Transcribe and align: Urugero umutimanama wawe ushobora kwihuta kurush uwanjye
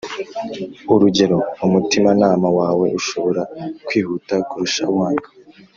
Urugero 0.93 1.37
umutimanama 1.65 2.47
wawe 2.59 2.87
ushobora 2.99 3.41
kwihuta 3.85 4.35
kurush 4.49 4.79
uwanjye 4.93 5.29